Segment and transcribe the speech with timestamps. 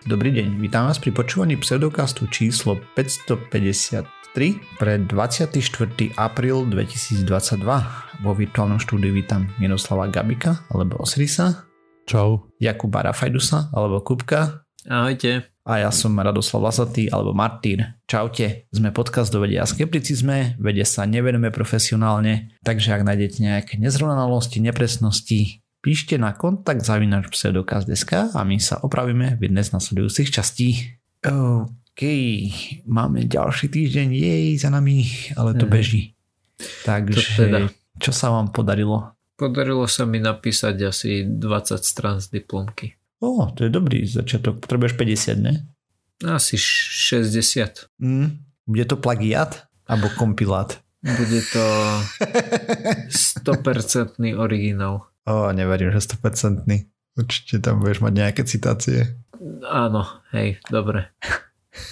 [0.00, 4.00] Dobrý deň, vítam vás pri počúvaní pseudokastu číslo 553
[4.80, 5.60] pre 24.
[6.16, 8.24] apríl 2022.
[8.24, 11.68] Vo virtuálnom štúdiu vítam Miroslava Gabika alebo Osrisa.
[12.08, 12.48] Čau.
[12.56, 14.64] Jakuba Rafajdusa alebo Kupka.
[14.88, 15.52] Ahojte.
[15.68, 17.84] A ja som Radoslav Lasatý alebo Martín.
[18.08, 18.72] Čaute.
[18.72, 24.64] Sme podcast do vedia a skepticizme, vede sa nevenujeme profesionálne, takže ak nájdete nejaké nezrovnalosti,
[24.64, 30.96] nepresnosti, píšte na kontakt zavinač pseudokaz.sk a my sa opravíme v jednej z nasledujúcich častí.
[31.24, 32.02] OK,
[32.88, 35.04] máme ďalší týždeň, jej za nami,
[35.36, 35.72] ale to mm.
[35.72, 36.16] beží.
[36.84, 37.58] Takže, teda.
[37.96, 39.16] čo sa vám podarilo?
[39.36, 43.00] Podarilo sa mi napísať asi 20 strán z diplomky.
[43.20, 44.60] O, to je dobrý začiatok.
[44.64, 45.68] Potrebuješ 50, ne?
[46.24, 47.88] Asi 60.
[48.00, 48.40] Mm.
[48.68, 49.68] Bude to plagiat?
[49.88, 50.80] Alebo kompilát?
[51.00, 51.64] Bude to
[53.48, 55.09] 100% originál.
[55.28, 56.64] O, neverím, že 100%.
[57.18, 59.18] Určite tam budeš mať nejaké citácie.
[59.66, 61.10] Áno, hej, dobre.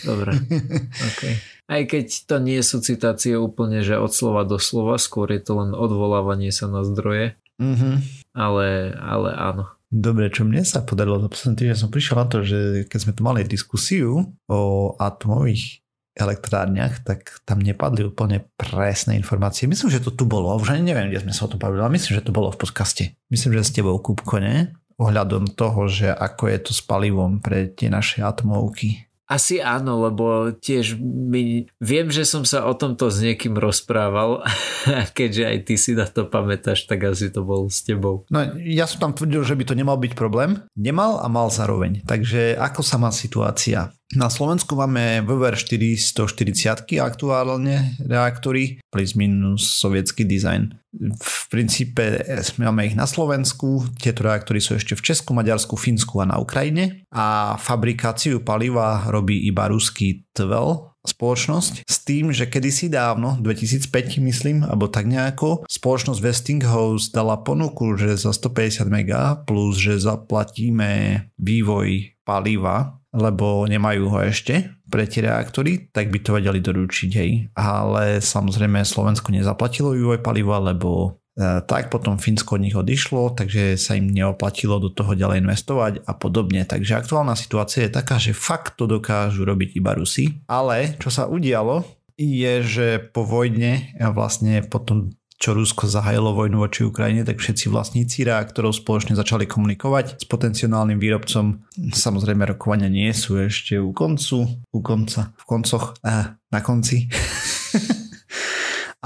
[0.02, 0.34] Dobre,
[1.08, 1.38] okay.
[1.68, 5.60] Aj keď to nie sú citácie úplne, že od slova do slova, skôr je to
[5.60, 7.38] len odvolávanie sa na zdroje.
[7.62, 7.94] Mm-hmm.
[8.34, 9.64] Ale, ale áno.
[9.88, 12.58] Dobre, čo mne sa podarilo za posledný týždeň, som prišiel na to, že
[12.92, 14.60] keď sme tu mali diskusiu o
[15.00, 15.80] atomových
[16.18, 19.70] elektrárniach, tak tam nepadli úplne presné informácie.
[19.70, 21.94] Myslím, že to tu bolo, už ani neviem, kde sme sa o tom bavili, ale
[21.94, 23.14] myslím, že to bolo v podcaste.
[23.30, 24.74] Myslím, že s tebou, Kúbko, ne?
[24.98, 29.08] Ohľadom toho, že ako je to s palivom pre tie naše atomovky.
[29.28, 34.40] Asi áno, lebo tiež my, viem, že som sa o tomto s niekým rozprával
[34.98, 38.24] a keďže aj ty si na to pamätáš, tak asi to bol s tebou.
[38.32, 40.64] No ja som tam tvrdil, že by to nemal byť problém.
[40.72, 42.08] Nemal a mal zároveň.
[42.08, 43.92] Takže ako sa má situácia?
[44.16, 50.72] Na Slovensku máme VVR 440 aktuálne reaktory, plus minus sovietský dizajn.
[51.20, 52.24] V princípe
[52.56, 57.04] máme ich na Slovensku, tieto reaktory sú ešte v Česku, Maďarsku, Fínsku a na Ukrajine.
[57.12, 61.84] A fabrikáciu paliva robí iba ruský TVEL, spoločnosť.
[61.84, 68.16] S tým, že kedysi dávno, 2005 myslím, alebo tak nejako, spoločnosť Westinghouse dala ponuku, že
[68.16, 75.88] za 150 mega plus, že zaplatíme vývoj paliva lebo nemajú ho ešte pre tie reaktory,
[75.92, 77.30] tak by to vedeli doručiť, hej.
[77.56, 83.80] Ale samozrejme Slovensko nezaplatilo vývoj paliva, lebo e, tak potom Fínsko od nich odišlo, takže
[83.80, 86.68] sa im neoplatilo do toho ďalej investovať a podobne.
[86.68, 90.44] Takže aktuálna situácia je taká, že fakt to dokážu robiť iba Rusi.
[90.44, 91.84] Ale čo sa udialo,
[92.18, 98.26] je, že po vojne vlastne potom čo Rusko zahájilo vojnu voči Ukrajine, tak všetci vlastníci
[98.26, 101.62] reaktorov spoločne začali komunikovať s potenciálnym výrobcom.
[101.94, 107.06] Samozrejme rokovania nie sú ešte u koncu, u konca, v koncoch, eh, na konci.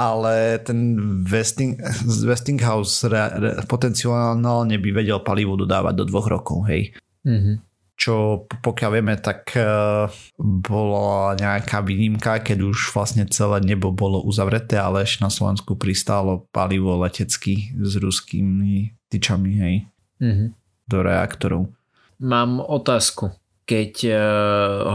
[0.08, 0.96] ale ten
[1.28, 1.76] Westing,
[2.24, 6.96] Westinghouse re, re, potenciálne by vedel palivo dodávať do dvoch rokov, hej.
[7.28, 7.71] Mm-hmm
[8.02, 9.62] čo pokiaľ vieme, tak e,
[10.42, 16.50] bola nejaká výnimka, keď už vlastne celé nebo bolo uzavreté, ale ešte na Slovensku pristálo
[16.50, 19.74] palivo letecky s ruskými tyčami hej,
[20.18, 20.48] mm-hmm.
[20.90, 21.62] do reaktorov.
[22.18, 23.38] Mám otázku.
[23.62, 24.18] Keď uh,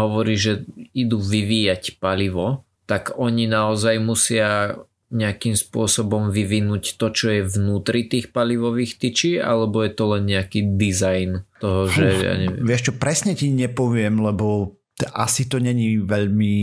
[0.03, 4.75] hovorí, že idú vyvíjať palivo, tak oni naozaj musia
[5.07, 10.75] nejakým spôsobom vyvinúť to, čo je vnútri tých palivových tyčí, alebo je to len nejaký
[10.75, 12.03] dizajn toho, že...
[12.03, 12.63] Uf, ja neviem.
[12.63, 14.76] Vieš čo, presne ti nepoviem, lebo
[15.13, 16.55] asi to není veľmi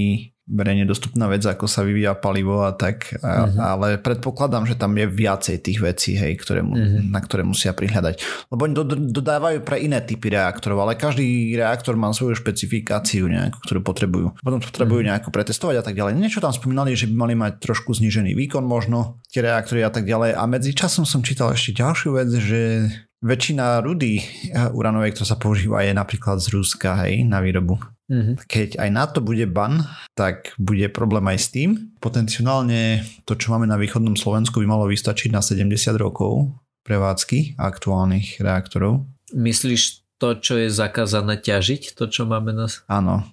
[0.45, 3.57] verejne dostupná vec, ako sa vyvíja palivo a tak, uh-huh.
[3.57, 7.01] ale predpokladám, že tam je viacej tých vecí, hej, ktoré, uh-huh.
[7.01, 8.21] na ktoré musia prihľadať.
[8.53, 8.75] Lebo oni
[9.09, 14.27] dodávajú pre iné typy reaktorov, ale každý reaktor má svoju špecifikáciu nejakú, ktorú potrebujú.
[14.37, 15.17] Potom to potrebujú uh-huh.
[15.17, 16.13] nejako pretestovať a tak ďalej.
[16.21, 20.05] Niečo tam spomínali, že by mali mať trošku znížený výkon možno, tie reaktory a tak
[20.05, 20.37] ďalej.
[20.37, 22.93] A medzi časom som čítal ešte ďalšiu vec, že
[23.25, 24.21] väčšina rudy
[24.53, 27.81] uranovej, ktorá sa používa, je napríklad z Ruska, hej, na výrobu.
[28.13, 28.45] Mm-hmm.
[28.45, 29.81] Keď aj na to bude ban,
[30.13, 31.97] tak bude problém aj s tým.
[32.05, 36.53] Potenciálne to, čo máme na východnom Slovensku, by malo vystačiť na 70 rokov
[36.85, 39.09] prevádzky aktuálnych reaktorov.
[39.33, 41.97] Myslíš to, čo je zakázané ťažiť?
[41.97, 42.69] To, čo máme na...
[42.93, 43.25] Áno.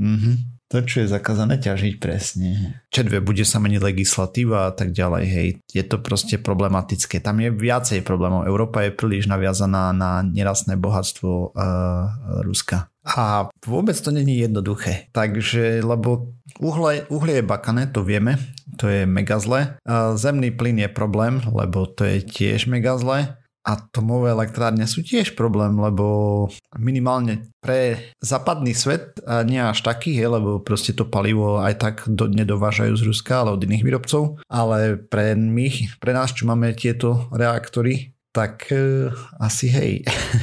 [0.00, 2.80] Mhm to, čo je zakázané ťažiť presne.
[2.88, 5.48] Čedve bude sa meniť legislatíva a tak ďalej, hej.
[5.70, 7.20] Je to proste problematické.
[7.20, 8.48] Tam je viacej problémov.
[8.48, 12.88] Európa je príliš naviazaná na nerastné bohatstvo uh, Ruska.
[13.04, 15.12] A vôbec to není jednoduché.
[15.12, 18.40] Takže, lebo uhle, uhlie je bakané, to vieme,
[18.80, 19.76] to je mega zle.
[19.84, 25.32] Uh, zemný plyn je problém, lebo to je tiež mega zle atomové elektrárne sú tiež
[25.32, 26.46] problém, lebo
[26.76, 29.18] minimálne pre západný svet
[29.48, 33.56] nie až taký, je, lebo proste to palivo aj tak do, nedovážajú z Ruska, ale
[33.56, 34.44] od iných výrobcov.
[34.52, 39.92] Ale pre my, pre nás, čo máme tieto reaktory, tak uh, asi hej.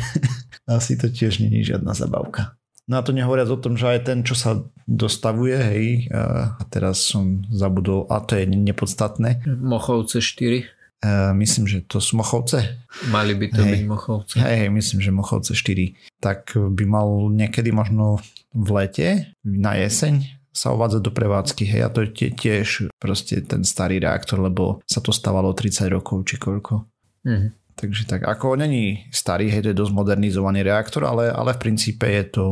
[0.66, 2.58] asi to tiež není žiadna zabavka.
[2.90, 7.08] No a to nehovoriac o tom, že aj ten, čo sa dostavuje, hej, a teraz
[7.08, 9.48] som zabudol, a to je nepodstatné.
[9.48, 10.66] Mochovce 4.
[11.02, 12.78] Uh, myslím, že to sú Mochovce.
[13.10, 13.72] Mali by to hej.
[13.74, 14.36] byť Mochovce.
[14.38, 16.22] Hej, myslím, že Mochovce 4.
[16.22, 18.22] Tak by mal niekedy možno
[18.54, 19.08] v lete,
[19.42, 21.64] na jeseň sa uvádzať do prevádzky.
[21.66, 26.28] Hej, a to je tiež proste ten starý reaktor, lebo sa to stávalo 30 rokov
[26.28, 26.86] či koľko.
[27.26, 27.56] Mm.
[27.74, 32.06] Takže tak, ako není starý, hej, to je dosť modernizovaný reaktor, ale, ale v princípe
[32.06, 32.46] je to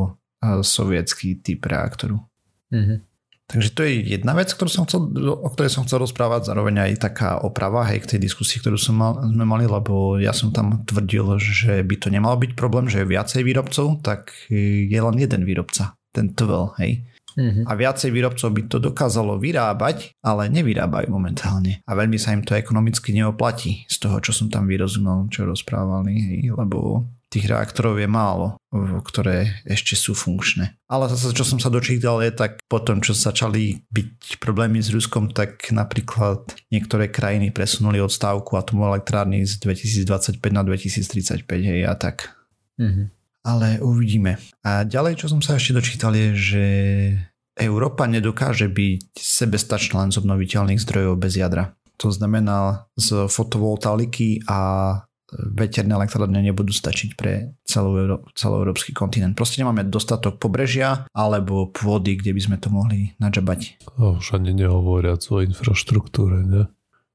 [0.63, 2.17] sovietský typ reaktoru.
[2.71, 2.97] Mm-hmm.
[3.49, 7.01] Takže to je jedna vec, ktorú som chcel, o ktorej som chcel rozprávať, zároveň aj
[7.01, 10.85] taká oprava hej, k tej diskusii, ktorú som mal, sme mali, lebo ja som tam
[10.85, 15.49] tvrdil, že by to nemal byť problém, že je viacej výrobcov, tak je len jeden
[15.49, 17.09] výrobca, ten TVL, hej.
[17.39, 17.65] Mm-hmm.
[17.65, 21.81] A viacej výrobcov by to dokázalo vyrábať, ale nevyrábajú momentálne.
[21.89, 26.13] A veľmi sa im to ekonomicky neoplatí z toho, čo som tam vyrozumel, čo rozprávali,
[26.13, 28.57] hej, lebo tých reaktorov je málo,
[29.05, 30.73] ktoré ešte sú funkčné.
[30.89, 35.29] Ale zase, čo som sa dočítal, je tak potom, čo začali byť problémy s Ruskom,
[35.29, 42.33] tak napríklad niektoré krajiny presunuli odstávku atomovej elektrárny z 2025 na 2035 hej, a tak.
[42.81, 43.05] Mm-hmm.
[43.45, 44.41] Ale uvidíme.
[44.65, 46.65] A ďalej, čo som sa ešte dočítal, je, že
[47.59, 51.75] Európa nedokáže byť sebestačná len z obnoviteľných zdrojov bez jadra.
[51.99, 54.59] To znamená z fotovoltaiky a
[55.33, 59.37] veterné elektrárne nebudú stačiť pre celú, celoeurópsky kontinent.
[59.37, 63.81] Proste nemáme dostatok pobrežia alebo pôdy, kde by sme to mohli nadžabať.
[63.99, 66.63] A už ani nehovoriac o infraštruktúre, ne?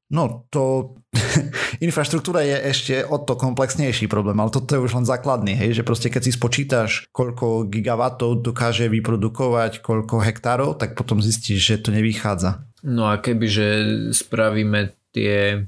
[0.05, 0.93] No to
[1.85, 5.87] infraštruktúra je ešte o to komplexnejší problém, ale toto je už len základný, hej, že
[5.87, 11.89] proste keď si spočítaš, koľko gigawatov dokáže vyprodukovať, koľko hektárov, tak potom zistíš, že to
[11.89, 12.61] nevychádza.
[12.85, 13.67] No a kebyže
[14.13, 15.65] spravíme tie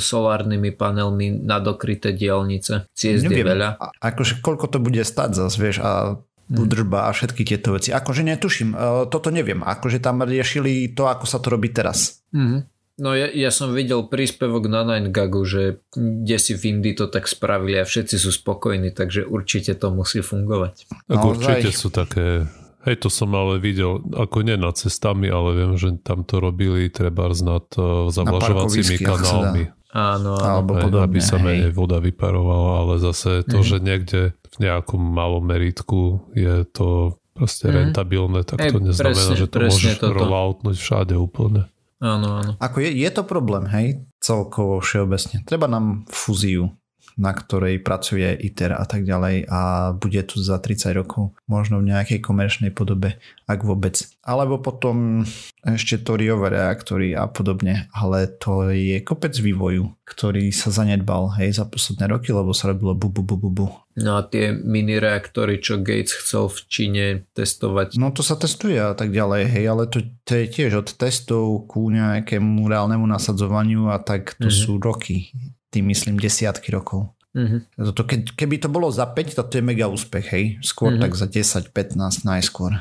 [0.00, 2.90] solárnymi panelmi na dokryté dielnice.
[2.90, 3.78] Ciest je veľa.
[3.78, 6.18] A, akože koľko to bude stať zase, vieš, a
[6.50, 6.58] mhm.
[6.58, 7.94] údržba a všetky tieto veci.
[7.94, 9.62] Akože netuším, uh, toto neviem.
[9.62, 12.26] Akože tam riešili to, ako sa to robí teraz.
[12.34, 12.60] Mm-hmm.
[13.00, 17.24] No ja, ja som videl príspevok na 9gagu, že kde si v Indii to tak
[17.24, 20.84] spravili a všetci sú spokojní, takže určite to musí fungovať.
[21.08, 22.44] Tak určite sú také
[22.80, 26.88] Hej, to som ale videl, ako nie nad cestami, ale viem, že tam to robili
[26.88, 29.64] treba nad uh, zavlažovacími kanálmi.
[29.90, 30.64] Áno, áno.
[30.64, 33.66] Alebo podobne, aby sa menej voda vyparovala, ale zase to, mm.
[33.66, 37.74] že niekde v nejakom malom meritku je to proste mm.
[37.74, 41.68] rentabilné, tak to Ej, neznamená, presne, že to môžeš rolloutnúť všade úplne.
[42.00, 42.52] Áno, áno.
[42.56, 45.44] Ako je, je to problém, hej, celkovo všeobecne.
[45.44, 46.72] Treba nám fúziu
[47.16, 51.90] na ktorej pracuje ITER a tak ďalej a bude tu za 30 rokov, možno v
[51.90, 53.18] nejakej komerčnej podobe,
[53.50, 53.98] ak vôbec.
[54.22, 55.26] Alebo potom
[55.64, 61.68] ešte toriové reaktory a podobne, ale to je kopec vývoju, ktorý sa zanedbal hej, za
[61.68, 63.66] posledné roky, lebo sa robilo bu, bu, bu, bu, bu.
[64.00, 67.04] No a tie mini reaktory, čo Gates chcel v Číne
[67.36, 68.00] testovať?
[68.00, 71.68] No to sa testuje a tak ďalej, hej, ale to, to je tiež od testov
[71.68, 74.62] ku nejakému reálnemu nasadzovaniu a tak to mm-hmm.
[74.64, 75.34] sú roky
[75.70, 77.14] tým myslím desiatky rokov.
[77.30, 77.94] Mm-hmm.
[77.94, 80.44] To, ke, keby to bolo za 5, to je mega úspech, hej.
[80.66, 81.04] Skôr mm-hmm.
[81.06, 82.74] tak za 10-15 najskôr.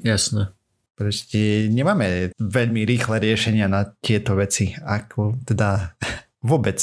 [0.00, 0.56] Jasné.
[0.96, 5.96] Proste nemáme veľmi rýchle riešenia na tieto veci, ako teda
[6.48, 6.80] vôbec.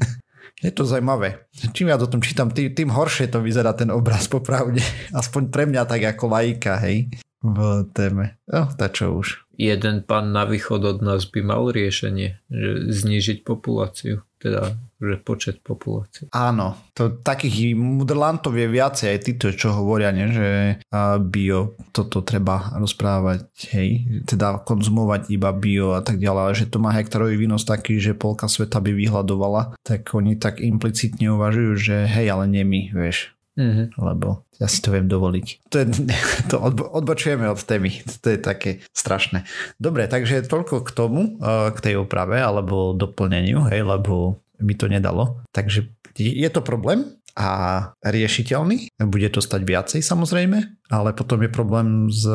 [0.64, 1.50] je to zaujímavé.
[1.74, 4.82] Čím ja o tom čítam, tým, tým horšie to vyzerá ten obraz popravde.
[5.20, 7.10] Aspoň pre mňa tak ako lajka, hej,
[7.42, 7.58] v
[7.92, 8.38] téme.
[8.46, 9.42] No, tá čo už.
[9.54, 15.60] Jeden pán na východ od nás by mal riešenie, že znížiť populáciu teda že počet
[15.60, 16.32] populácie.
[16.32, 20.48] Áno, to takých mudrlantov je viacej aj títo, čo hovoria, ne, že
[21.28, 23.88] bio, toto treba rozprávať, hej,
[24.24, 28.16] teda konzumovať iba bio a tak ďalej, ale že to má hektarový výnos taký, že
[28.16, 33.33] polka sveta by vyhľadovala, tak oni tak implicitne uvažujú, že hej, ale nie my, vieš,
[33.54, 33.94] Mm-hmm.
[34.02, 35.70] lebo ja si to viem dovoliť.
[35.70, 35.86] To, je,
[36.50, 36.56] to
[36.90, 39.46] odbočujeme od témy, to je také strašné.
[39.78, 41.38] Dobre, takže toľko k tomu,
[41.70, 45.42] k tej oprave alebo doplneniu, hej, lebo mi to nedalo.
[45.54, 45.86] Takže
[46.18, 47.50] je to problém a
[48.06, 48.94] riešiteľný.
[49.10, 50.58] Bude to stať viacej samozrejme,
[50.90, 52.26] ale potom je problém s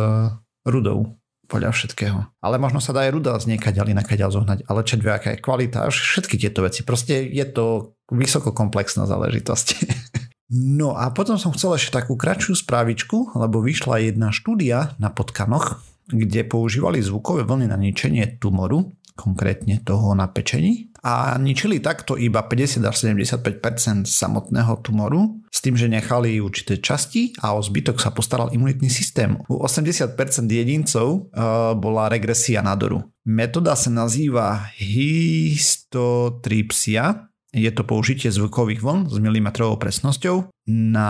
[0.67, 2.19] rudou podľa všetkého.
[2.45, 5.89] Ale možno sa dá aj ruda z niekaďal inakaďal zohnať, ale čo aká je kvalita,
[5.89, 6.85] všetky tieto veci.
[6.85, 9.67] Proste je to vysoko komplexná záležitosť.
[10.49, 15.77] No a potom som chcel ešte takú kratšiu správičku, lebo vyšla jedna štúdia na potkanoch,
[16.09, 22.43] kde používali zvukové vlny na ničenie tumoru, konkrétne toho na pečení a ničili takto iba
[22.43, 28.11] 50 až 75% samotného tumoru s tým, že nechali určité časti a o zbytok sa
[28.11, 29.37] postaral imunitný systém.
[29.47, 30.15] U 80%
[30.47, 33.03] jedincov uh, bola regresia nádoru.
[33.27, 41.09] Metóda sa nazýva histotripsia je to použitie zvukových vln s milimetrovou presnosťou na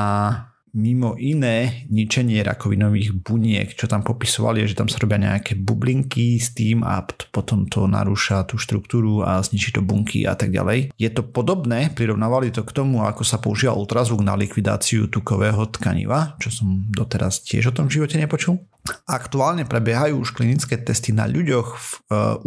[0.74, 6.54] mimo iné ničenie rakovinových buniek, čo tam popisovali, že tam sa robia nejaké bublinky s
[6.54, 7.02] tým a
[7.34, 10.94] potom to narúša tú štruktúru a zničí to bunky a tak ďalej.
[10.94, 16.38] Je to podobné, prirovnávali to k tomu, ako sa používa ultrazvuk na likvidáciu tukového tkaniva,
[16.38, 18.62] čo som doteraz tiež o tom v živote nepočul.
[19.06, 21.98] Aktuálne prebiehajú už klinické testy na ľuďoch v e,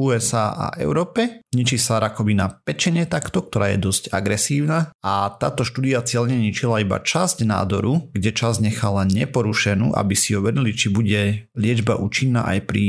[0.01, 1.45] USA a Európe.
[1.53, 6.99] Ničí sa rakovina pečenie takto, ktorá je dosť agresívna a táto štúdia cieľne ničila iba
[6.99, 12.87] časť nádoru, kde časť nechala neporušenú, aby si overili, či bude liečba účinná aj pri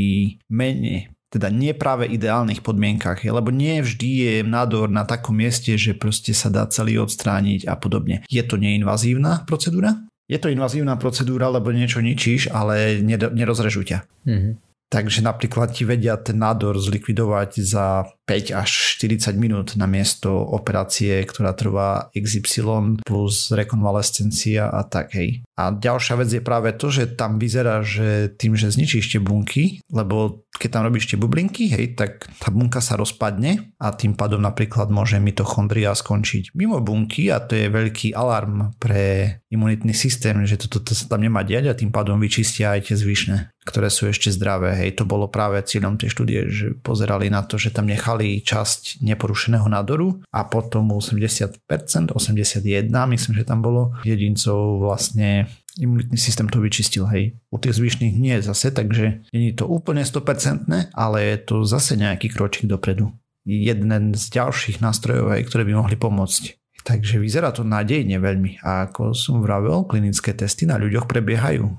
[0.49, 5.97] menej teda nie práve ideálnych podmienkach, lebo nie vždy je nádor na takom mieste, že
[5.97, 8.21] proste sa dá celý odstrániť a podobne.
[8.29, 13.03] Je to neinvazívna procedúra, je to invazívna procedúra, lebo niečo ničíš, ale
[13.33, 13.99] nerozrežú ťa.
[14.23, 14.53] Mm-hmm.
[14.93, 21.19] Takže napríklad ti vedia ten nádor zlikvidovať za 5 až 40 minút na miesto operácie,
[21.27, 25.43] ktorá trvá XY plus rekonvalescencia a tak hej.
[25.53, 29.85] A ďalšia vec je práve to, že tam vyzerá, že tým, že zničíš tie bunky,
[29.93, 34.41] lebo keď tam robíš tie bublinky, hej, tak tá bunka sa rozpadne a tým pádom
[34.41, 40.55] napríklad môže mitochondria skončiť mimo bunky a to je veľký alarm pre imunitný systém, že
[40.57, 43.37] toto to, to sa tam nemá diať a tým pádom vyčistia aj tie zvyšné,
[43.67, 44.73] ktoré sú ešte zdravé.
[44.73, 49.01] Hej, to bolo práve cieľom tej štúdie, že pozerali na to, že tam nechali časť
[49.01, 55.49] neporušeného nádoru a potom 80%, 81, myslím, že tam bolo jedincov vlastne
[55.81, 57.33] imunitný systém to vyčistil, hej.
[57.49, 62.29] U tých zvyšných nie zase, takže je to úplne 100%, ale je to zase nejaký
[62.29, 63.09] kročík dopredu.
[63.43, 66.61] Jeden z ďalších nástrojov, hej, ktoré by mohli pomôcť.
[66.83, 68.59] Takže vyzerá to nádejne veľmi.
[68.59, 71.63] A ako som vravel, klinické testy na ľuďoch prebiehajú.
[71.63, 71.75] E,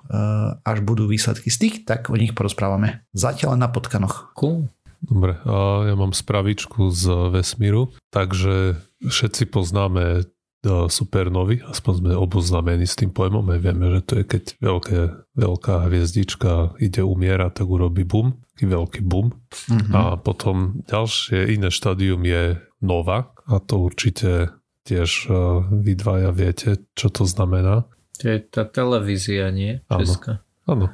[0.65, 3.05] až budú výsledky z tých, tak o nich porozprávame.
[3.13, 4.33] Zatiaľ na potkanoch.
[4.33, 4.73] Cool.
[5.05, 10.25] Dobre, a ja mám spravičku z vesmíru, takže všetci poznáme
[10.65, 15.01] supernovy, aspoň sme oboznamení s tým pojmom, aj vieme, že to je keď veľké,
[15.37, 19.37] veľká hviezdička ide umierať, tak urobí bum, taký veľký bum.
[19.53, 19.93] Mm-hmm.
[19.93, 24.57] A potom ďalšie iné štádium je nova a to určite
[24.89, 27.85] tiež uh, vy dvaja viete, čo to znamená.
[28.21, 29.85] To je tá televízia, nie?
[29.89, 30.45] Česká.
[30.65, 30.93] Áno.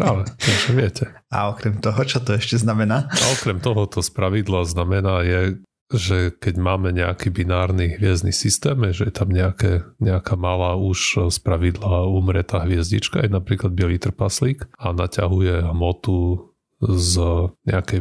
[0.00, 1.04] Práve, takže viete.
[1.32, 3.10] A okrem toho, čo to ešte znamená?
[3.10, 9.06] A okrem toho to spravidla znamená je že keď máme nejaký binárny hviezdny systém, že
[9.06, 14.90] je tam nejaké, nejaká malá už z pravidla umretá hviezdička, je napríklad bielý trpaslík a
[14.90, 16.50] naťahuje hmotu
[16.82, 17.12] z
[17.64, 18.00] nejakej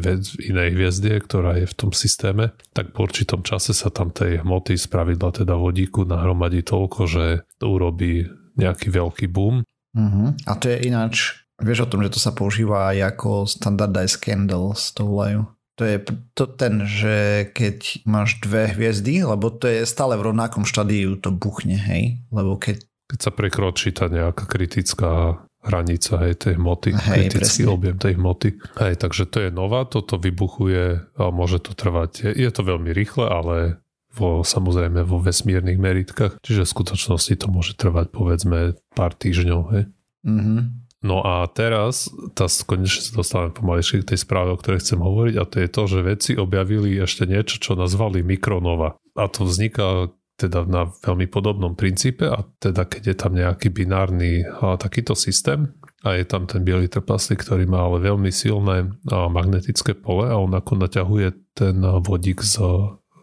[0.51, 4.75] inej hviezdie, ktorá je v tom systéme, tak po určitom čase sa tam tej hmoty
[4.75, 7.25] z pravidla teda vodíku nahromadí toľko, že
[7.61, 8.27] to urobí
[8.59, 9.63] nejaký veľký boom.
[9.95, 10.35] Uh-huh.
[10.43, 14.91] A to je ináč, vieš o tom, že to sa používa aj ako standardized candles,
[14.91, 15.47] to volajú.
[15.75, 15.97] To je
[16.31, 21.35] to ten, že keď máš dve hviezdy, lebo to je stále v rovnakom štádiu, to
[21.35, 22.23] buchne, hej?
[22.31, 22.79] Lebo keď...
[23.11, 27.73] Keď sa prekročí tá nejaká kritická hranica hej, tej hmoty, hej, kritický presne.
[27.75, 28.49] objem tej hmoty.
[28.79, 32.31] Hej, takže to je nová, toto vybuchuje a môže to trvať.
[32.31, 33.81] Je, je to veľmi rýchle, ale
[34.15, 39.61] vo, samozrejme vo vesmírnych meritkách, čiže v skutočnosti to môže trvať povedzme pár týždňov.
[39.75, 39.83] Hej.
[40.23, 40.84] Mm-hmm.
[41.05, 45.35] No a teraz tá, konečne sa dostávame pomalejšie k tej správe, o ktorej chcem hovoriť
[45.37, 48.97] a to je to, že vedci objavili ešte niečo, čo nazvali mikronova.
[49.13, 54.43] A to vzniká teda na veľmi podobnom princípe a teda keď je tam nejaký binárny
[54.43, 59.95] a, takýto systém a je tam ten biely trpaslík, ktorý má ale veľmi silné magnetické
[59.95, 62.59] pole a on ako naťahuje ten vodík z,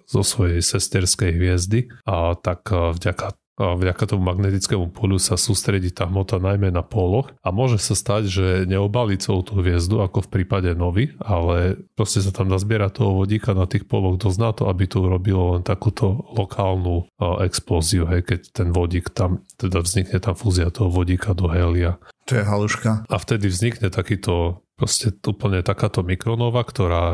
[0.09, 6.11] zo svojej sesterskej hviezdy a tak vďaka a vďaka tomu magnetickému polu sa sústredí tá
[6.11, 10.33] hmota najmä na poloch a môže sa stať, že neobali celú tú hviezdu ako v
[10.40, 14.66] prípade novy, ale proste sa tam nazbiera toho vodíka na tých poloch dosť na to,
[14.66, 17.07] aby to urobilo len takúto lokálnu
[17.47, 22.02] explóziu, hej, keď ten vodík tam, teda vznikne tá fúzia toho vodíka do helia.
[22.31, 23.11] To je haluška.
[23.11, 27.05] A vtedy vznikne takýto proste úplne takáto mikronova, ktorá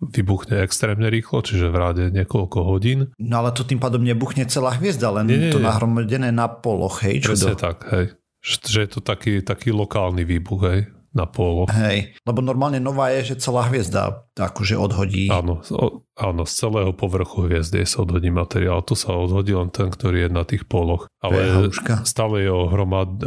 [0.00, 3.12] vybuchne extrémne rýchlo, čiže v ráde niekoľko hodín.
[3.16, 7.00] No ale to tým pádom nebuchne celá hviezda, len nie, nie, to nahromadené na poloch,
[7.04, 7.24] hej?
[7.24, 8.16] Presne tak, hej.
[8.44, 10.80] Že je to taký, taký lokálny výbuch, hej
[11.14, 11.70] na polo.
[11.70, 15.30] Hej, lebo normálne nová je, že celá hviezda akože odhodí.
[15.30, 18.82] Áno, o, áno, z celého povrchu hviezdy sa odhodí materiál.
[18.82, 21.06] Tu sa odhodí len ten, ktorý je na tých poloch.
[21.22, 21.70] Ale
[22.02, 23.22] stále je o hromad,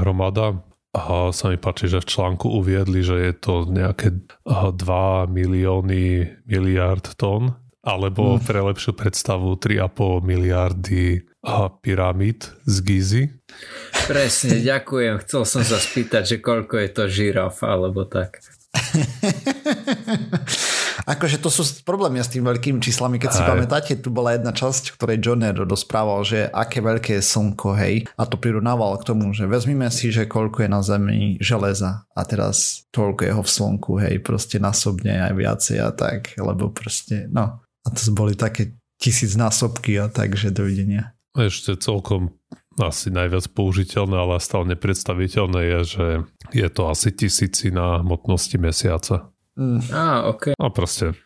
[0.00, 0.64] hromada
[0.96, 4.16] a sa mi páči, že v článku uviedli, že je to nejaké
[4.48, 4.80] 2
[5.28, 7.52] milióny miliard tón,
[7.84, 8.48] alebo mm.
[8.48, 11.20] pre lepšiu predstavu 3,5 miliardy
[11.80, 13.24] pyramid z Gizy.
[14.10, 15.22] Presne, ďakujem.
[15.22, 18.42] Chcel som sa spýtať, že koľko je to žiraf, alebo tak.
[21.06, 23.22] Akože to sú problémy s tým veľkými číslami.
[23.22, 23.36] Keď Aj.
[23.38, 27.78] si pamätáte, tu bola jedna časť, v ktorej John rozprával, že aké veľké je slnko,
[27.78, 28.10] hej.
[28.18, 32.20] A to prirovnával k tomu, že vezmime si, že koľko je na Zemi železa a
[32.26, 37.62] teraz toľko jeho v slnku, hej, proste násobne aj viacej a tak, lebo proste, no.
[37.62, 41.15] A to boli také tisíc násobky a tak, že dovidenia.
[41.36, 42.32] Ešte celkom
[42.76, 46.06] asi najviac použiteľné, ale stále nepredstaviteľné je, že
[46.52, 49.32] je to asi tisícina hmotnosti mesiaca.
[49.56, 49.80] Mm.
[49.88, 50.44] Á, ok.
[50.60, 51.16] A proste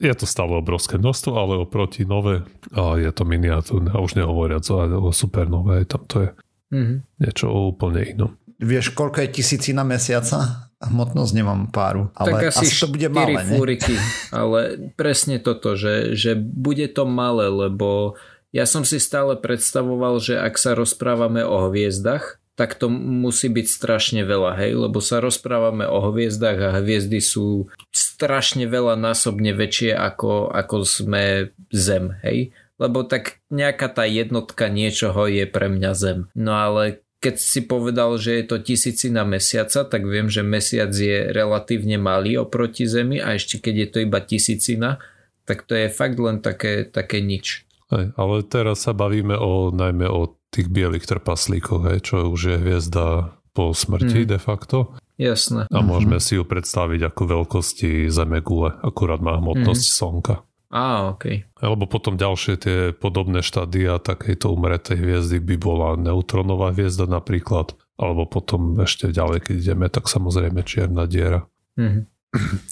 [0.00, 3.92] je to stále obrovské množstvo, ale oproti nové a je to miniatúrne.
[3.92, 6.28] A už nehovoriac o, o supernové, tam to je
[6.72, 6.98] mm-hmm.
[7.20, 8.30] niečo úplne inom.
[8.60, 10.68] Vieš, koľko je tisícina mesiaca?
[10.80, 13.92] Hmotnosť nemám páru, ale tak asi, asi to bude malé, fúriky,
[14.32, 18.16] ale presne toto, že, že bude to malé, lebo
[18.50, 23.66] ja som si stále predstavoval, že ak sa rozprávame o hviezdach, tak to musí byť
[23.72, 29.96] strašne veľa, hej, lebo sa rozprávame o hviezdach a hviezdy sú strašne veľa násobne väčšie
[29.96, 36.28] ako, ako sme Zem, hej, lebo tak nejaká tá jednotka niečoho je pre mňa Zem.
[36.36, 41.32] No ale keď si povedal, že je to tisícina mesiaca, tak viem, že mesiac je
[41.32, 45.00] relatívne malý oproti Zemi a ešte keď je to iba tisícina,
[45.44, 47.68] tak to je fakt len také, také nič.
[47.90, 52.56] Aj, ale teraz sa bavíme o, najmä o tých bielých trpaslíkov, hej, čo už je
[52.58, 54.28] hviezda po smrti mm.
[54.30, 54.94] de facto.
[55.20, 55.68] Jasné.
[55.68, 56.32] A môžeme mm-hmm.
[56.32, 59.94] si ju predstaviť ako veľkosti Zemegule, akurát má hmotnosť mm.
[60.00, 60.36] Slnka.
[60.70, 61.50] Á, ok.
[61.58, 68.24] Alebo potom ďalšie tie podobné štádia takejto umretej hviezdy by bola neutronová hviezda napríklad, alebo
[68.30, 71.42] potom ešte ďalej, keď ideme, tak samozrejme čierna diera.
[71.74, 72.02] Mm-hmm.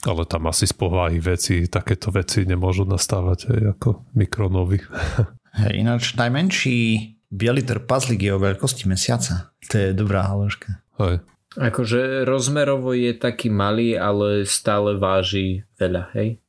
[0.07, 4.79] Ale tam asi z povahy veci, takéto veci nemôžu nastávať aj ako mikronovy.
[5.59, 9.53] Hej, ináč najmenší Bielý trpazlík je o veľkosti mesiaca.
[9.69, 10.81] To je dobrá haložka.
[10.97, 11.21] Hej.
[11.61, 16.41] Akože rozmerovo je taký malý, ale stále váži veľa, hej?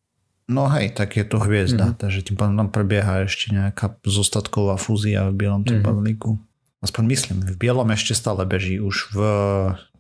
[0.50, 2.02] No hej, tak je to hviezda, mm-hmm.
[2.02, 5.84] takže tým pádom tam prebieha ešte nejaká zostatková fúzia v bielom mm-hmm.
[5.84, 6.32] trpazlíku.
[6.80, 9.20] Aspoň myslím, v bielom ešte stále beží, už v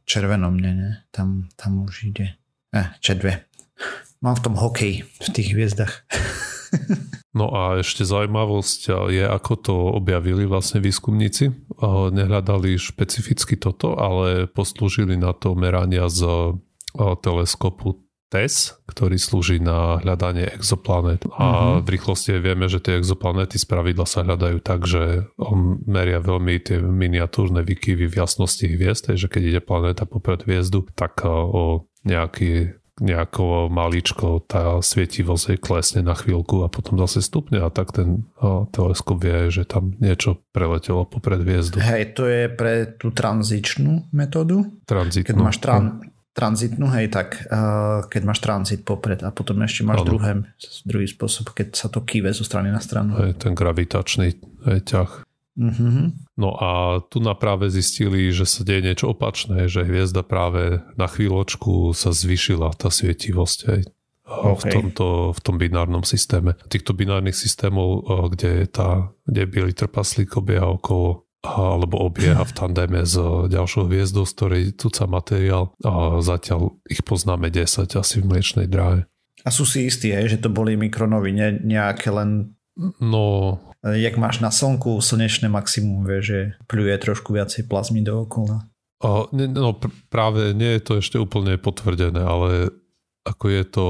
[0.07, 0.91] červenom nie, nie.
[1.11, 2.38] Tam, tam už ide.
[2.69, 3.49] Eh, čedve.
[4.21, 6.05] Mám v tom hokej, v tých hviezdach.
[7.29, 11.53] No a ešte zaujímavosť je, ako to objavili vlastne výskumníci.
[12.09, 16.25] Nehľadali špecificky toto, ale poslúžili na to merania z
[16.97, 21.25] teleskopu TESS, ktorý slúži na hľadanie exoplanet.
[21.33, 21.85] A mm-hmm.
[21.85, 26.61] v rýchlosti vieme, že tie exoplanety z pravidla sa hľadajú tak, že on meria veľmi
[26.61, 32.79] tie miniatúrne výkyvy v jasnosti hviezd, že keď ide planéta popred hviezdu, tak o nejaký
[32.99, 38.67] nejako maličko tá svietivosť klesne na chvíľku a potom zase stupne a tak ten a,
[38.69, 41.79] teleskop vie, že tam niečo preletelo popred hviezdu.
[41.79, 44.67] Hej, to je pre tú tranzičnú metódu?
[44.83, 45.27] Tranzitnú.
[45.31, 50.07] Keď máš tran- tranzitnú, hej, tak uh, keď máš tranzit popred a potom ešte máš
[50.07, 50.47] druhé,
[50.87, 53.17] druhý spôsob, keď sa to kýve zo strany na stranu.
[53.19, 55.28] Hej, ten gravitačný hej, ťah.
[55.59, 56.39] Mm-hmm.
[56.39, 61.11] No a tu na práve zistili, že sa deje niečo opačné, že hviezda práve na
[61.11, 63.79] chvíľočku sa zvyšila tá svietivosť aj
[64.23, 64.55] okay.
[64.55, 66.55] v, tomto, v tom binárnom systéme.
[66.71, 72.51] Týchto binárnych systémov, kde je, tá, kde je biely trpaslík obieha okolo alebo obieha v
[72.51, 73.15] tandeme s
[73.47, 79.07] ďalšou hviezdou, z ktorej tuca materiál a zatiaľ ich poznáme 10 asi v mliečnej dráhe.
[79.47, 82.59] A sú si istí, že to boli mikronovy, ne, nejaké len...
[82.99, 88.67] No, jak máš na slnku slnečné maximum, vieš, že pľuje trošku viacej plazmy dookola.
[88.99, 92.67] O, no pr- práve nie je to ešte úplne potvrdené, ale
[93.23, 93.87] ako je to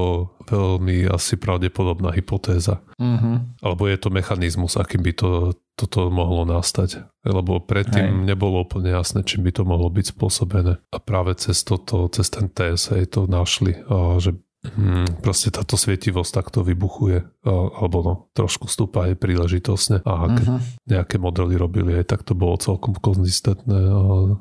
[0.50, 2.82] veľmi asi pravdepodobná hypotéza.
[2.98, 3.40] Uh-huh.
[3.62, 7.08] Alebo je to mechanizmus, akým by to, toto mohlo nastať.
[7.24, 8.26] Lebo predtým Hej.
[8.26, 10.82] nebolo úplne jasné, čím by to mohlo byť spôsobené.
[10.92, 13.80] A práve cez toto, cez ten TS to našli,
[14.20, 20.46] že Hmm, proste táto svietivosť takto vybuchuje alebo no, trošku stúpa aj príležitosne a keď
[20.52, 20.60] uh-huh.
[20.84, 24.36] nejaké modely robili aj tak to bolo celkom konzistentné uh-huh.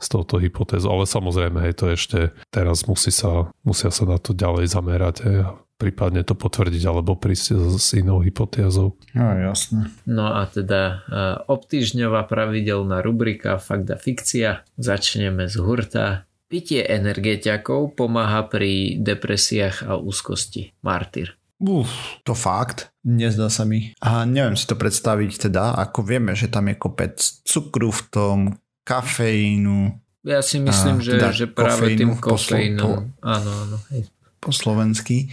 [0.00, 4.32] s touto hypotézou, ale samozrejme hej, to ešte teraz musí sa, musia sa na to
[4.32, 8.96] ďalej zamerať hej, a prípadne to potvrdiť alebo prísť s inou hypotézou.
[9.12, 9.92] No jasné.
[10.08, 11.04] No a teda
[11.44, 14.64] obtýžňová pravidelná rubrika Fakt a fikcia.
[14.80, 16.24] Začneme z hurta.
[16.46, 20.70] Pitie energetiakov pomáha pri depresiách a úzkosti.
[20.86, 21.34] Martyr.
[21.58, 22.92] Uf, to fakt.
[23.02, 23.96] Nezdá sa mi.
[23.98, 28.38] A neviem si to predstaviť teda, ako vieme, že tam je kopec cukru v tom,
[28.86, 29.98] kafeínu.
[30.22, 33.16] Ja si myslím, a, že, teda že práve tým kofeínom.
[33.18, 33.76] Po, áno, áno.
[33.90, 34.06] Hej.
[34.38, 35.32] Po slovensky.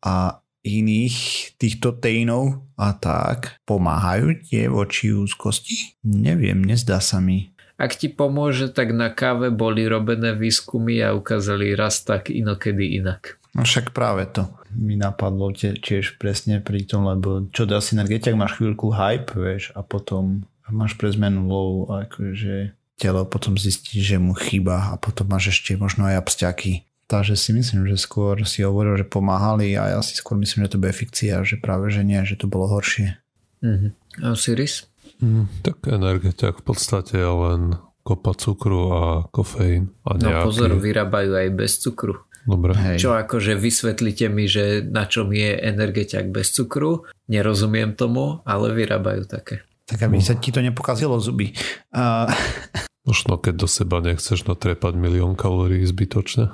[0.00, 1.16] A iných
[1.60, 6.00] týchto tejnov a tak pomáhajú tie voči úzkosti?
[6.04, 7.52] Neviem, nezdá sa mi.
[7.78, 13.38] Ak ti pomôže, tak na káve boli robené výskumy a ukázali raz tak, inokedy inak.
[13.54, 18.58] No však práve to mi napadlo tiež presne pri tom, lebo čo dá synergetiak, máš
[18.58, 24.34] chvíľku hype, vieš, a potom máš pre zmenu low, akože telo potom zistí, že mu
[24.34, 26.82] chýba a potom máš ešte možno aj abstiaky.
[27.08, 30.76] Takže si myslím, že skôr si hovoril, že pomáhali a ja si skôr myslím, že
[30.76, 33.16] to bude fikcia, že práve že nie, že to bolo horšie.
[33.64, 33.90] Mm-hmm.
[34.28, 34.84] A Osiris?
[35.18, 37.74] Mm, tak energetiak v podstate je len
[38.06, 39.92] kopa cukru a kofeín.
[40.08, 40.32] A nejaký...
[40.32, 42.16] No pozor, vyrábajú aj bez cukru.
[42.48, 42.72] Dobre.
[42.72, 43.04] Hej.
[43.04, 49.28] Čo akože vysvetlite mi, že na čom je energetiak bez cukru, nerozumiem tomu, ale vyrábajú
[49.28, 49.68] také.
[49.84, 51.52] Tak aby sa ti to nepokazilo zuby.
[51.92, 52.28] Uh...
[53.08, 56.52] Možno keď do seba nechceš natrepať milión kalórií zbytočne.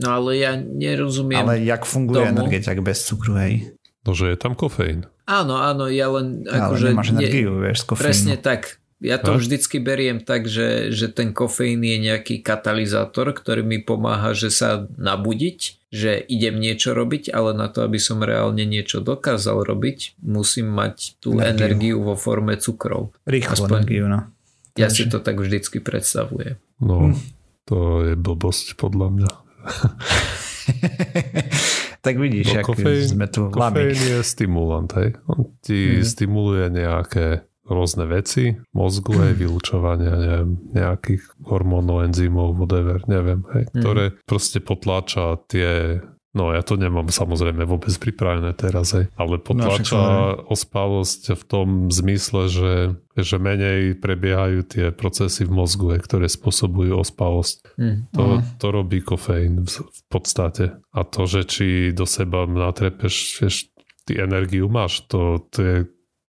[0.00, 2.40] No ale ja nerozumiem Ale jak funguje tomu.
[2.40, 3.76] energetiak bez cukru, hej?
[4.08, 5.04] No, že je tam kofeín.
[5.30, 6.42] Áno, áno, ja len...
[6.50, 8.06] Ale akože, nemáš energiu, ne, vieš, z kofeínu.
[8.10, 8.82] Presne tak.
[9.00, 9.40] Ja to a?
[9.40, 14.84] vždycky beriem tak, že, že ten kofeín je nejaký katalizátor, ktorý mi pomáha, že sa
[15.00, 20.68] nabudiť, že idem niečo robiť, ale na to, aby som reálne niečo dokázal robiť, musím
[20.74, 23.16] mať tú energiu, energiu vo forme cukrov.
[23.24, 24.28] Rýchlo Aspoň, energiu, no.
[24.76, 26.60] Ja si to tak vždycky predstavujem.
[26.82, 27.16] No, hm.
[27.64, 29.30] to je blbosť podľa mňa.
[32.00, 35.16] tak vidíš, no, kofeín, sme tu Kofeín je stimulant, hej.
[35.28, 36.04] On ti mm.
[36.04, 43.78] stimuluje nejaké rôzne veci, mozgu aj vylúčovania neviem, nejakých hormónov, enzymov, whatever, neviem, hej, mm.
[43.78, 49.10] ktoré proste potláča tie No ja to nemám samozrejme vôbec pripravené teraz, hej.
[49.18, 52.74] ale potlača no, ospalosť v tom zmysle, že,
[53.18, 57.74] že menej prebiehajú tie procesy v mozgu, hej, ktoré spôsobujú ospalosť.
[57.74, 58.14] Mm.
[58.14, 58.22] To,
[58.62, 60.78] to robí kofeín v, v podstate.
[60.94, 63.74] A to, že či do seba natrepeš, vieš,
[64.06, 65.76] ty energiu máš, to, to je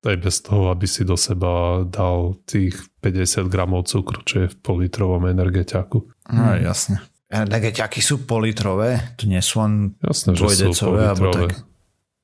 [0.01, 2.73] aj bez toho, aby si do seba dal tých
[3.05, 6.09] 50 gramov cukru, čo je v politrovom energetiaku.
[6.33, 7.05] No, jasne.
[7.31, 11.63] Energetiaky sú politrové, to nie sú len Jasne, dvojdecové, alebo tak.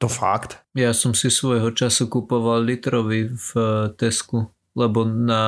[0.02, 0.60] To fakt.
[0.76, 5.42] Ja som si svojho času kupoval litrový v eh, Tesku, lebo na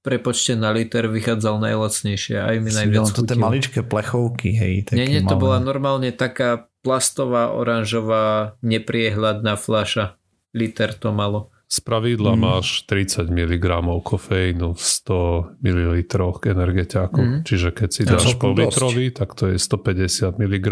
[0.00, 2.40] prepočte na liter vychádzal najlacnejšie.
[2.40, 4.88] Aj mi najviac to tie maličké plechovky, hej.
[4.96, 5.42] Nie, nie, to malé.
[5.44, 10.16] bola normálne taká plastová, oranžová, nepriehľadná fľaša.
[10.56, 11.51] Liter to malo.
[11.72, 12.40] Z pravidla mm.
[12.44, 13.64] máš 30 mg
[14.04, 15.96] kofeínu v 100 ml
[16.44, 17.20] energetiaku.
[17.24, 17.38] Mm.
[17.48, 20.68] Čiže keď si dáš pol litrový, tak to je 150 mg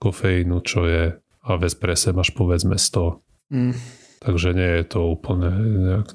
[0.00, 3.52] kofeínu, čo je a v espresse máš povedzme 100.
[3.52, 3.76] Mm.
[4.24, 5.52] Takže nie je to úplne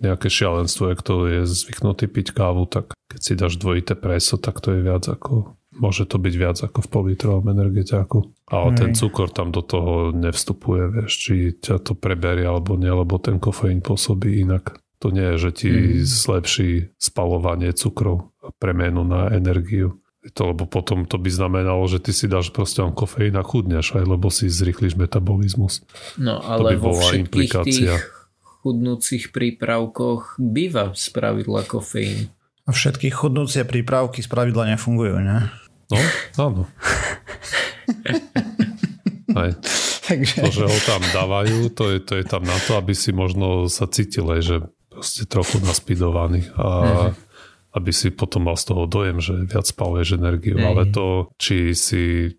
[0.02, 4.58] nejaké šialenstvo, ak to je zvyknutý piť kávu, tak keď si dáš dvojité preso, tak
[4.58, 8.28] to je viac ako môže to byť viac ako v politrovom energetiaku.
[8.52, 8.78] Ale Hej.
[8.78, 13.40] ten cukor tam do toho nevstupuje, vieš, či ťa to preberie alebo nie, lebo ten
[13.40, 14.78] kofeín pôsobí inak.
[15.00, 16.04] To nie je, že ti mm.
[16.04, 20.04] zlepší spalovanie cukrov a premenu na energiu.
[20.36, 23.96] To, lebo potom to by znamenalo, že ty si dáš proste len kofeín a chudneš
[23.96, 25.88] aj, lebo si zrýchliš metabolizmus.
[26.20, 27.96] No ale to by vo bola implikácia.
[27.96, 28.20] tých
[28.60, 32.28] chudnúcich prípravkoch býva spravidla kofeín.
[32.68, 35.48] A všetky chudnúcie prípravky spravidla nefungujú, ne?
[35.90, 36.00] No,
[36.38, 36.62] áno.
[39.34, 39.52] Aj.
[40.10, 40.42] Takže...
[40.42, 43.70] To, že ho tam dávajú, to je, to je tam na to, aby si možno
[43.70, 44.56] sa cítil aj, že
[44.90, 47.14] proste trochu naspidovaný a mm-hmm.
[47.78, 50.70] aby si potom mal z toho dojem, že viac spaluješ energiu, mm-hmm.
[50.74, 52.34] ale to, či si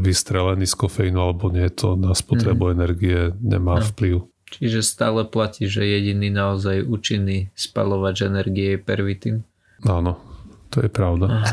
[0.00, 2.76] vystrelený z kofeínu alebo nie, to na spotrebu mm-hmm.
[2.80, 3.84] energie nemá no.
[3.84, 4.14] vplyv.
[4.46, 9.36] Čiže stále platí, že jediný naozaj účinný spalovač energie je pervitín.
[9.84, 10.16] Áno,
[10.76, 11.32] to je pravda.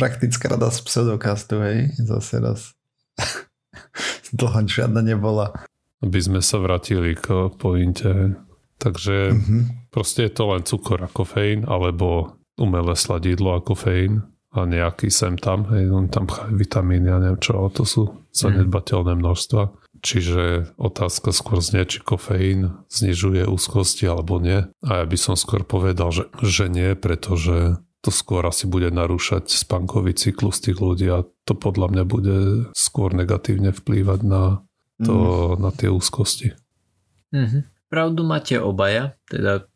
[0.00, 2.72] Praktická rada z pseudokastu, hej, zase raz.
[4.36, 5.52] Dlho žiadna nebola.
[6.00, 8.40] Aby sme sa vrátili k pointe.
[8.80, 9.92] Takže mm-hmm.
[9.92, 14.24] proste je to len cukor a kofeín, alebo umelé sladidlo a kofeín
[14.56, 19.62] a nejaký sem tam, hej, tam vitamíny a neviem čo, ale to sú zanedbateľné množstva.
[20.02, 24.66] Čiže otázka skôr znie, či kofeín znižuje úzkosti alebo nie.
[24.84, 29.50] A ja by som skôr povedal, že, že nie, pretože to skôr asi bude narúšať
[29.50, 32.36] spánkový cyklus tých ľudí a to podľa mňa bude
[32.70, 34.62] skôr negatívne vplývať na,
[35.02, 35.16] to,
[35.54, 35.58] mm.
[35.58, 36.54] na tie úzkosti.
[37.34, 37.62] Mm-hmm.
[37.90, 39.66] Pravdu máte obaja, teda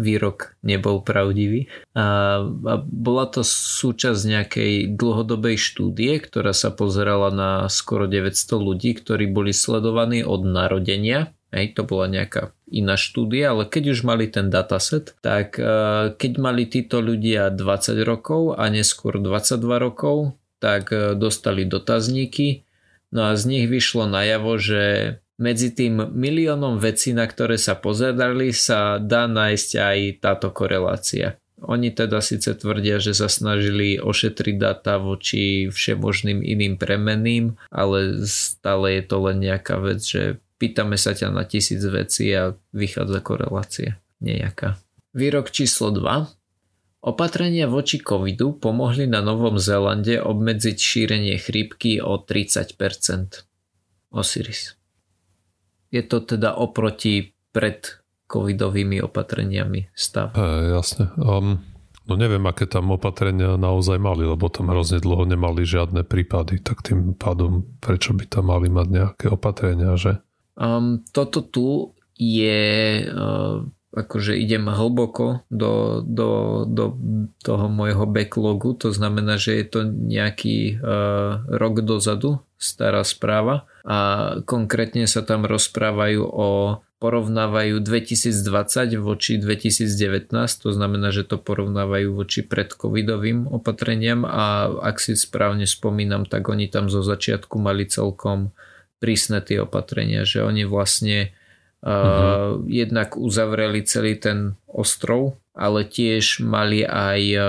[0.00, 1.66] výrok nebol pravdivý.
[1.94, 8.94] A, a bola to súčasť nejakej dlhodobej štúdie, ktorá sa pozerala na skoro 900 ľudí,
[8.98, 11.34] ktorí boli sledovaní od narodenia.
[11.54, 15.62] Hej, to bola nejaká iná štúdia, ale keď už mali ten dataset, tak e,
[16.18, 22.66] keď mali títo ľudia 20 rokov a neskôr 22 rokov, tak e, dostali dotazníky,
[23.14, 24.82] no a z nich vyšlo najavo, že
[25.38, 31.38] medzi tým miliónom vecí, na ktoré sa pozerali, sa dá nájsť aj táto korelácia.
[31.64, 39.00] oni teda síce tvrdia, že sa snažili ošetriť data voči všemožným iným premeným, ale stále
[39.00, 43.96] je to len nejaká vec, že pýtame sa ťa na tisíc vecí a vychádza korelácia
[44.20, 44.76] nejaká.
[45.16, 47.04] Výrok číslo 2.
[47.04, 53.44] Opatrenia voči covidu pomohli na Novom Zélande obmedziť šírenie chrípky o 30%.
[54.14, 54.83] Osiris.
[55.94, 60.34] Je to teda oproti pred covidovými opatreniami stav.
[60.34, 61.14] Hey, jasne.
[61.14, 61.62] Um,
[62.10, 66.82] no neviem, aké tam opatrenia naozaj mali, lebo tam hrozne dlho nemali žiadne prípady, tak
[66.82, 70.18] tým pádom prečo by tam mali mať nejaké opatrenia, že?
[70.58, 73.62] Um, toto tu je uh,
[73.94, 76.98] akože idem hlboko do, do, do
[77.42, 83.68] toho môjho backlogu, to znamená, že je to nejaký uh, rok dozadu stará správa.
[83.84, 86.48] A konkrétne sa tam rozprávajú o
[87.04, 95.12] porovnávajú 2020 voči 2019, to znamená, že to porovnávajú voči predcovidovým opatreniam a ak si
[95.12, 98.56] správne spomínam, tak oni tam zo začiatku mali celkom
[99.04, 101.36] prísne tie opatrenia, že oni vlastne
[101.84, 107.44] Uh, jednak uzavreli celý ten ostrov, ale tiež mali aj uh,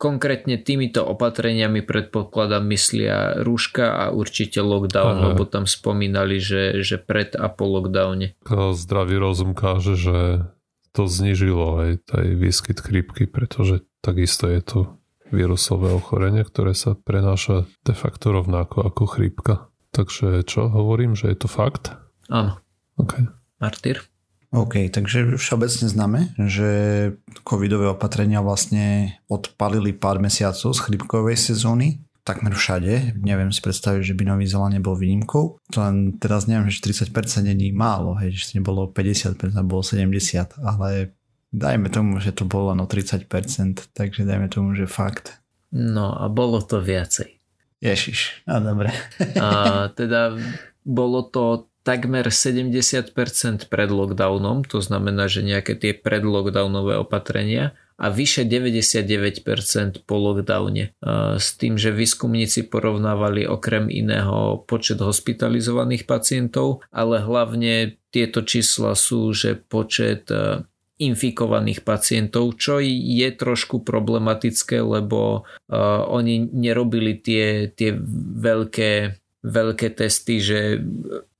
[0.00, 5.24] konkrétne týmito opatreniami predpokladám myslia rúška a určite lockdown, Aha.
[5.30, 8.32] lebo tam spomínali, že, že pred a po lockdowne.
[8.72, 10.48] Zdravý rozum káže, že
[10.96, 14.78] to znižilo aj aj výskyt chrípky, pretože takisto je to
[15.30, 19.70] vírusové ochorenie, ktoré sa prenáša de facto rovnako ako chrípka.
[19.94, 21.94] Takže čo, hovorím, že je to fakt?
[22.26, 22.58] Áno.
[22.98, 23.26] Okay.
[23.62, 24.09] Martyr.
[24.50, 26.70] OK, takže všeobecne známe, že
[27.46, 33.14] covidové opatrenia vlastne odpalili pár mesiacov z chrypkovej sezóny, takmer všade.
[33.22, 35.62] Neviem si predstaviť, že by Nový Zeland nebol výnimkou.
[35.70, 37.14] To len teraz neviem, že 40%
[37.46, 41.14] není málo, hej, že nebolo 50%, bolo 70%, ale
[41.54, 43.30] dajme tomu, že to bolo len o 30%,
[43.94, 45.38] takže dajme tomu, že fakt.
[45.70, 47.38] No a bolo to viacej.
[47.78, 48.90] Ježiš, no dobre.
[49.38, 50.34] a teda
[50.84, 53.14] bolo to takmer 70%
[53.72, 60.96] pred lockdownom, to znamená, že nejaké tie predlockdownové opatrenia a vyše 99% po lockdowne.
[61.36, 69.36] S tým, že výskumníci porovnávali okrem iného počet hospitalizovaných pacientov, ale hlavne tieto čísla sú,
[69.36, 70.64] že počet e,
[71.00, 77.96] infikovaných pacientov, čo je trošku problematické, lebo uh, oni nerobili tie, tie
[78.36, 80.84] veľké veľké testy, že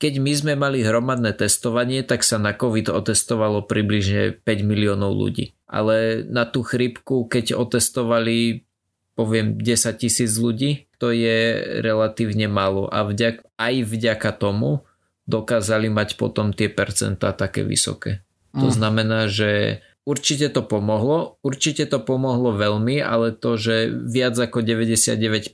[0.00, 5.52] keď my sme mali hromadné testovanie, tak sa na COVID otestovalo približne 5 miliónov ľudí.
[5.68, 8.64] Ale na tú chrypku, keď otestovali
[9.12, 14.88] poviem 10 tisíc ľudí, to je relatívne málo a vďak, aj vďaka tomu
[15.28, 18.24] dokázali mať potom tie percentá také vysoké.
[18.56, 18.60] Mm.
[18.64, 24.64] To znamená, že určite to pomohlo, určite to pomohlo veľmi, ale to, že viac ako
[24.64, 25.52] 99%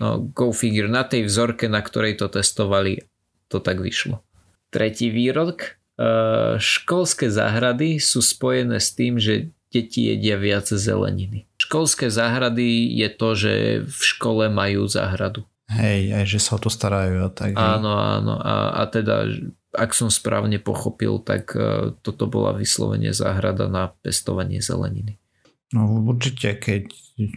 [0.00, 3.04] No go figure, na tej vzorke, na ktorej to testovali,
[3.52, 4.24] to tak vyšlo.
[4.72, 5.76] Tretí výrok.
[6.00, 11.44] E, školské záhrady sú spojené s tým, že deti jedia viac zeleniny.
[11.60, 13.52] Školské záhrady je to, že
[13.84, 15.44] v škole majú záhradu.
[15.70, 17.30] Hej, aj že sa o to starajú.
[17.30, 18.34] Tak, áno, áno.
[18.42, 19.30] A, a teda,
[19.70, 25.22] ak som správne pochopil, tak uh, toto bola vyslovene záhrada na pestovanie zeleniny.
[25.70, 26.90] No určite, keď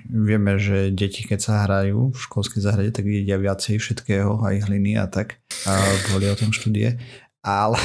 [0.08, 4.96] vieme, že deti keď sa hrajú v školskej záhrade, tak jedia viacej všetkého, aj hliny
[4.96, 5.42] a tak.
[5.68, 5.76] A
[6.14, 7.02] boli o tom štúdie.
[7.44, 7.76] Ale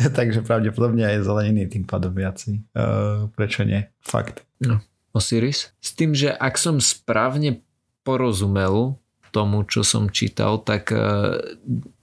[0.16, 2.64] takže pravdepodobne aj zeleniny tým pádom viacej.
[2.72, 3.84] Uh, prečo nie?
[4.00, 4.46] Fakt.
[4.62, 4.80] No.
[5.12, 5.76] Osiris?
[5.82, 7.60] S tým, že ak som správne
[8.00, 8.96] porozumel
[9.32, 11.40] tomu, čo som čítal, tak uh,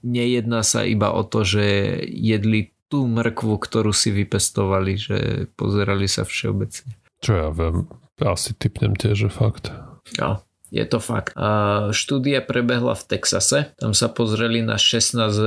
[0.02, 5.18] nejedná sa iba o to, že jedli tú mrkvu, ktorú si vypestovali, že
[5.54, 6.99] pozerali sa všeobecne.
[7.20, 7.88] Čo ja viem,
[8.20, 9.72] asi typnem tiež, že fakt.
[10.16, 10.40] No,
[10.72, 11.36] je to fakt.
[11.36, 15.46] A štúdia prebehla v Texase, tam sa pozreli na 16 e,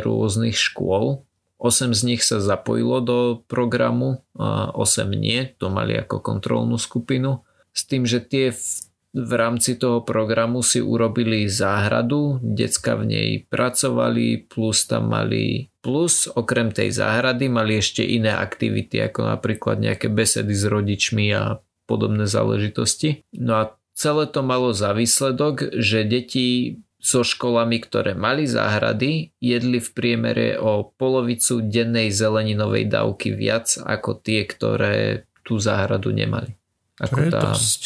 [0.00, 1.24] rôznych škôl,
[1.60, 7.44] 8 z nich sa zapojilo do programu, a 8 nie, to mali ako kontrolnú skupinu.
[7.76, 8.64] S tým, že tie v
[9.10, 16.30] v rámci toho programu si urobili záhradu, decka v nej pracovali, plus tam mali, plus
[16.30, 21.58] okrem tej záhrady mali ešte iné aktivity, ako napríklad nejaké besedy s rodičmi a
[21.90, 23.26] podobné záležitosti.
[23.34, 23.62] No a
[23.98, 30.60] celé to malo za výsledok, že deti so školami, ktoré mali záhrady, jedli v priemere
[30.60, 36.54] o polovicu dennej zeleninovej dávky viac ako tie, ktoré tú záhradu nemali.
[37.00, 37.40] Ako to je tá...
[37.50, 37.82] dosť.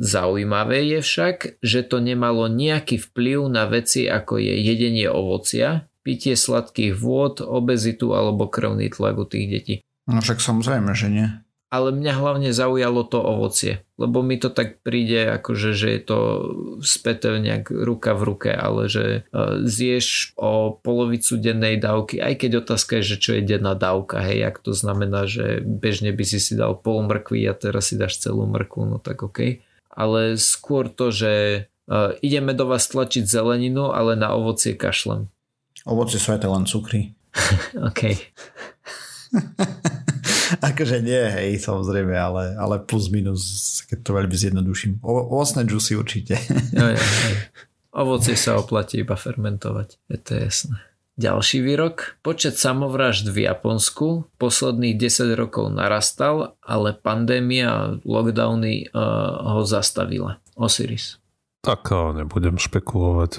[0.00, 6.34] Zaujímavé je však, že to nemalo nejaký vplyv na veci ako je jedenie ovocia, pitie
[6.38, 9.74] sladkých vôd, obezitu alebo krvný tlak u tých detí.
[10.08, 11.28] No však samozrejme, že nie
[11.66, 16.18] ale mňa hlavne zaujalo to ovocie, lebo mi to tak príde, akože, že je to
[16.78, 22.50] späté nejak ruka v ruke, ale že e, zješ o polovicu dennej dávky, aj keď
[22.62, 26.38] otázka je, že čo je denná dávka, hej, ak to znamená, že bežne by si
[26.38, 29.58] si dal pol mrkvy a teraz si dáš celú mrkvu, no tak OK.
[29.90, 31.32] Ale skôr to, že
[31.88, 35.32] uh, ideme do vás tlačiť zeleninu, ale na ovocie kašlem.
[35.88, 37.16] Ovocie sú aj len cukry.
[37.90, 38.02] OK.
[40.68, 44.92] akože nie, hej, samozrejme, ale, ale plus minus, keď to veľmi zjednoduším.
[45.02, 46.34] O, ovocné džusy určite.
[46.78, 47.36] jo, jo, jo.
[47.96, 50.76] Ovocie sa oplatí iba fermentovať, je to jasné.
[51.16, 52.20] Ďalší výrok.
[52.20, 60.44] Počet samovražd v Japonsku posledných 10 rokov narastal, ale pandémia a lockdowny uh, ho zastavila.
[60.60, 61.16] Osiris.
[61.64, 63.32] Tak nebudem špekulovať.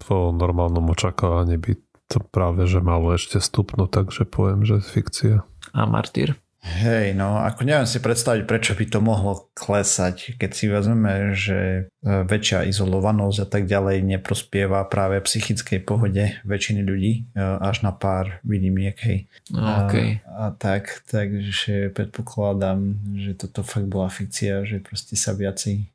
[0.00, 1.76] Po normálnom očakávaní by
[2.08, 6.36] to práve, že malo ešte stupnúť, takže poviem, že fikcia a Martyr.
[6.60, 11.58] Hej, no ako neviem si predstaviť, prečo by to mohlo klesať, keď si vezmeme, že
[11.64, 17.96] e, väčšia izolovanosť a tak ďalej neprospieva práve psychickej pohode väčšiny ľudí, e, až na
[17.96, 19.18] pár výnimiek, hej.
[19.56, 20.20] Okay.
[20.28, 25.88] A, a tak, takže predpokladám, že toto fakt bola fikcia, že proste sa viacej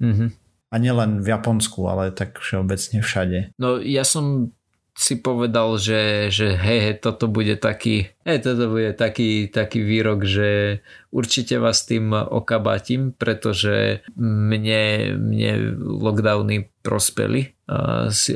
[0.00, 0.28] mm-hmm.
[0.72, 3.52] a nielen v Japonsku, ale tak všeobecne všade.
[3.60, 4.55] No ja som
[4.96, 10.24] si povedal, že, že hej, hej, toto bude taký, hej, toto bude taký, taký výrok,
[10.24, 10.80] že
[11.12, 17.52] určite vás tým okabátim, pretože mne, mne lockdowny prospeli,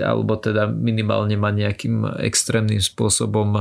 [0.04, 3.56] alebo teda minimálne ma nejakým extrémnym spôsobom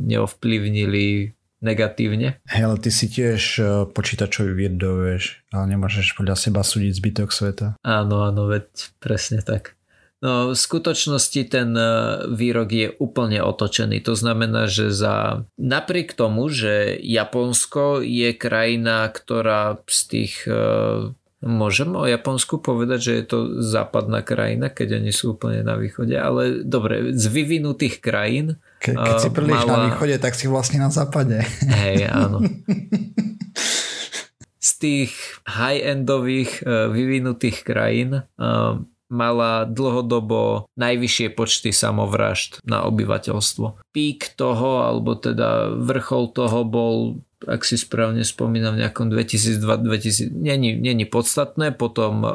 [0.00, 2.38] neovplyvnili negatívne.
[2.46, 7.66] Hej, ale ty si tiež e, počítačový vieš, ale nemôžeš podľa seba súdiť zbytok sveta.
[7.82, 8.70] Áno, áno, veď
[9.02, 9.77] presne tak.
[10.18, 11.90] No v skutočnosti ten e,
[12.34, 14.02] výrok je úplne otočený.
[14.02, 21.94] To znamená, že za napriek tomu, že Japonsko je krajina, ktorá z tých e, Môžem
[21.94, 26.66] o Japonsku povedať, že je to západná krajina, keď oni sú úplne na východe, ale
[26.66, 28.58] dobre, z vyvinutých krajín.
[28.82, 29.70] Ke, keď si príliš mala...
[29.70, 31.46] na východe, tak si vlastne na západe.
[31.62, 32.42] Hej, áno.
[34.58, 35.14] Z tých
[35.46, 38.26] high-endových e, vyvinutých krajín
[39.08, 43.92] mala dlhodobo najvyššie počty samovražd na obyvateľstvo.
[43.92, 46.96] Pík toho, alebo teda vrchol toho bol
[47.38, 52.30] ak si správne spomínam, v nejakom 2002-2000, není, není podstatné, potom e,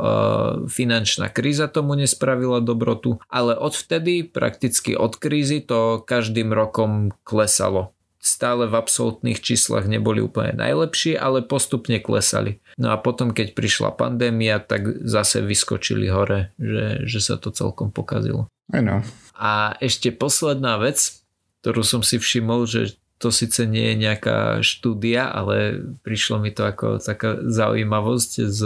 [0.71, 7.91] finančná kríza tomu nespravila dobrotu, ale odvtedy, prakticky od krízy, to každým rokom klesalo
[8.23, 12.63] stále v absolútnych číslach neboli úplne najlepší, ale postupne klesali.
[12.79, 17.91] No a potom, keď prišla pandémia, tak zase vyskočili hore, že, že sa to celkom
[17.91, 18.47] pokazilo.
[18.71, 19.03] Ano.
[19.35, 21.19] A ešte posledná vec,
[21.61, 26.63] ktorú som si všimol, že to síce nie je nejaká štúdia, ale prišlo mi to
[26.63, 28.61] ako taká zaujímavosť z,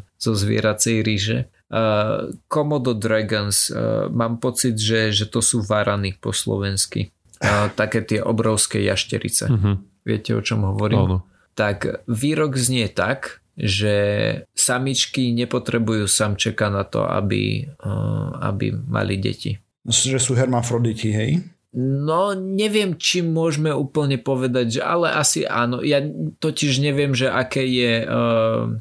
[0.00, 1.38] zo zvieracej ríže.
[1.72, 7.12] Uh, Komodo Dragons, uh, mám pocit, že, že to sú varany po slovensky
[7.74, 9.50] také tie obrovské jašterice.
[9.50, 9.76] Uh-huh.
[10.06, 11.04] Viete, o čom hovorím?
[11.06, 11.18] Áno.
[11.52, 13.94] Tak výrok znie tak, že
[14.56, 17.68] samičky nepotrebujú samčeka na to, aby,
[18.40, 19.60] aby mali deti.
[19.84, 21.44] Že sú hermafroditi, hej?
[21.76, 25.84] No, neviem, či môžeme úplne povedať, že ale asi áno.
[25.84, 26.04] Ja
[26.40, 28.76] totiž neviem, že aké je, uh,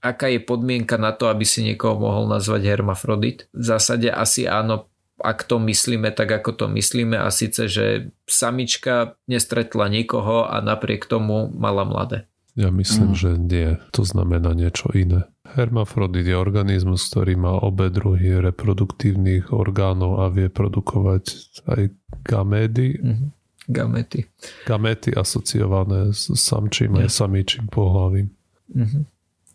[0.00, 3.48] aká je podmienka na to, aby si niekoho mohol nazvať hermafrodit.
[3.52, 4.87] V zásade asi áno,
[5.18, 11.06] ak to myslíme tak, ako to myslíme a síce, že samička nestretla nikoho a napriek
[11.10, 12.30] tomu mala mladé.
[12.58, 13.18] Ja myslím, mm.
[13.18, 13.70] že nie.
[13.94, 15.30] To znamená niečo iné.
[15.46, 21.24] Hermafrodit je organizmus, ktorý má obe druhy reproduktívnych orgánov a vie produkovať
[21.70, 21.82] aj
[22.26, 22.98] gamédy.
[22.98, 23.28] Mm-hmm.
[23.68, 24.20] Gamety.
[24.66, 27.06] Gamety asociované s samčím ja.
[27.06, 28.34] aj samičím pohľavím.
[28.74, 29.02] Mm-hmm.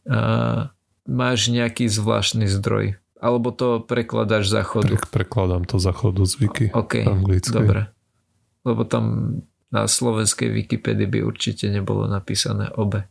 [0.08, 0.19] A
[1.04, 5.00] máš nejaký zvláštny zdroj alebo to prekladáš za chodu?
[5.00, 7.56] Pre, prekladám to za chodu z wiki okay, anglickej.
[7.56, 7.82] dobre.
[8.68, 9.40] Lebo tam
[9.72, 13.08] na slovenskej Wikipedii by určite nebolo napísané obe.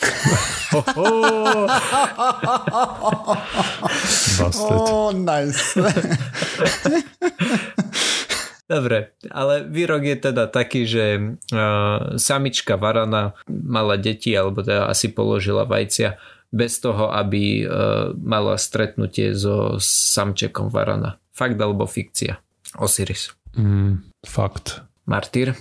[4.66, 5.72] Oh, nice.
[8.66, 15.14] Dobre, ale výrok je teda taký, že uh, samička varana mala deti, alebo teda asi
[15.14, 16.18] položila vajcia
[16.52, 21.18] bez toho, aby uh, mala stretnutie so samčekom varana.
[21.34, 22.40] Fakt alebo fikcia?
[22.80, 23.32] Osiris.
[23.56, 24.82] Mm, fakt.
[25.06, 25.54] Martyr?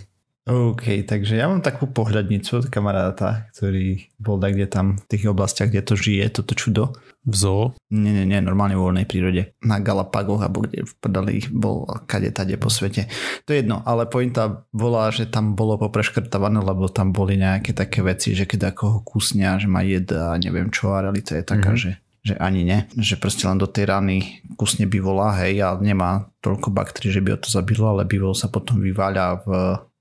[0.45, 5.25] OK, takže ja mám takú pohľadnicu od kamaráta, ktorý bol tak, kde tam v tých
[5.25, 6.93] oblastiach, kde to žije, toto čudo.
[7.25, 7.63] V zoo?
[7.89, 9.57] Nie, nie, nie, normálne vo voľnej prírode.
[9.65, 13.09] Na Galapagoch, alebo kde v prdali bol kade tade po svete.
[13.49, 18.05] To je jedno, ale pointa bola, že tam bolo popreškrtavané, lebo tam boli nejaké také
[18.05, 21.41] veci, že keď ako ho kusnia, že má jed a neviem čo a realita je
[21.41, 21.85] taká, mm-hmm.
[21.89, 21.91] že
[22.25, 26.73] že ani ne, že proste len do tej rany kusne bivola, hej, a nemá toľko
[26.73, 29.49] baktérií, že by ho to zabilo, ale bivol sa potom vyváľa v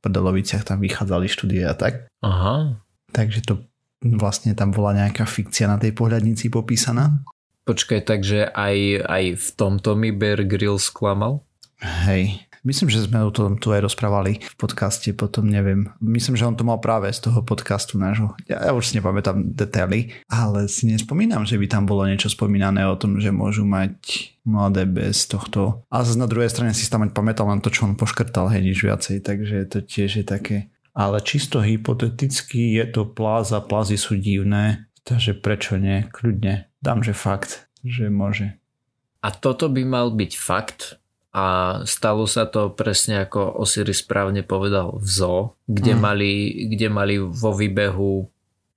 [0.04, 2.12] Prdeloviciach, tam vychádzali štúdie a tak.
[2.20, 2.76] Aha.
[3.10, 3.64] Takže to
[4.04, 7.24] vlastne tam bola nejaká fikcia na tej pohľadnici popísaná.
[7.64, 8.76] Počkaj, takže aj,
[9.08, 11.40] aj v tomto mi Bear Grylls klamal?
[11.80, 15.92] Hej, Myslím, že sme o tom tu aj rozprávali v podcaste, potom neviem.
[16.00, 18.32] Myslím, že on to mal práve z toho podcastu nášho.
[18.48, 22.88] Ja, ja už si nepamätám detaily, ale si nespomínam, že by tam bolo niečo spomínané
[22.88, 25.84] o tom, že môžu mať mladé bez tohto.
[25.92, 29.20] A na druhej strane si tam pamätal len to, čo on poškrtal, hej, nič viacej,
[29.20, 30.56] takže to tiež je také.
[30.96, 36.72] Ale čisto hypoteticky je to pláza, plázy sú divné, takže prečo nie, kľudne.
[36.80, 38.56] Dám, že fakt, že môže.
[39.20, 41.00] A toto by mal byť fakt,
[41.34, 41.46] a
[41.82, 46.00] stalo sa to presne ako Osiris správne povedal v zoo, kde, mm.
[46.00, 46.32] mali,
[46.70, 48.22] kde mali vo výbehu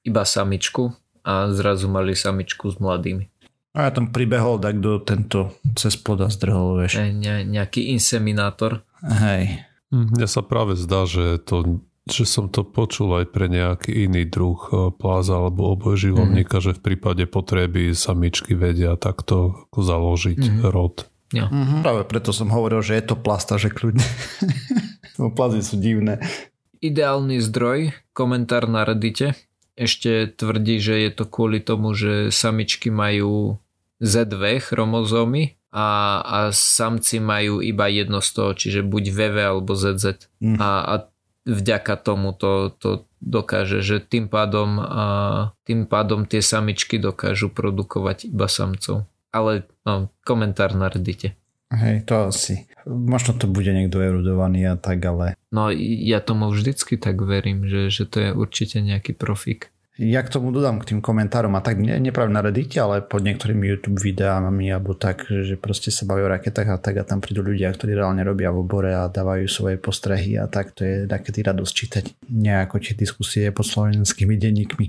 [0.01, 0.89] iba samičku
[1.21, 3.29] a zrazu mali samičku s mladými.
[3.77, 6.97] A ja tam pribehol tak do tento cez ploda zdrhol, vieš.
[6.97, 8.81] Ne, ne, nejaký inseminátor.
[9.05, 9.61] Hej.
[9.93, 14.23] Hm, mne sa práve zdá, že to že som to počul aj pre nejaký iný
[14.23, 16.63] druh e, pláza alebo obojživovníka, mm.
[16.63, 20.71] že v prípade potreby samičky vedia takto založiť mm.
[20.71, 21.03] rod.
[21.35, 21.51] Ja.
[21.51, 21.83] Mm-hmm.
[21.83, 24.03] Práve preto som hovoril, že je to plasta, že kľudne.
[25.37, 26.23] Plasty sú divné.
[26.79, 29.33] Ideálny zdroj, komentár na Reddite,
[29.77, 33.61] ešte tvrdí, že je to kvôli tomu, že samičky majú
[34.01, 40.29] Z2 chromozómy a, a samci majú iba jedno z toho, čiže buď VV alebo ZZ.
[40.41, 40.57] Mm.
[40.57, 40.93] A, a
[41.45, 45.05] vďaka tomu to, to dokáže, že tým pádom, a,
[45.65, 51.37] tým pádom tie samičky dokážu produkovať iba samcov ale no, komentár na Reddite.
[51.67, 52.63] Hej, to asi.
[52.87, 55.35] Možno to bude niekto erudovaný a tak, ale...
[55.51, 59.75] No ja tomu vždycky tak verím, že, že to je určite nejaký profík.
[59.97, 63.25] Ja k tomu dodám k tým komentárom a tak ne, nepravím na Reddite, ale pod
[63.25, 67.17] niektorými YouTube videami alebo tak, že proste sa baví o raketách a tak a tam
[67.17, 71.09] prídu ľudia, ktorí reálne robia v obore a dávajú svoje postrehy a tak to je
[71.09, 74.85] takedy radosť čítať nejako tie diskusie pod slovenskými denníkmi.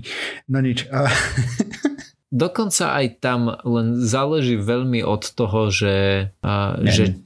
[0.53, 0.85] No nič.
[0.93, 1.09] A...
[2.29, 6.29] Dokonca aj tam len záleží veľmi od toho, že...
[6.45, 7.17] A, ne, že...